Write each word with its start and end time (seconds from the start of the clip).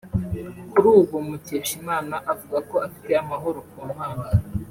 Kuri 0.71 0.85
ubu 0.97 1.15
Mukeshimana 1.27 2.15
avuga 2.31 2.57
ko 2.69 2.75
afite 2.87 3.09
amahoro 3.23 3.59
ku 3.69 3.77
Mana 3.95 4.25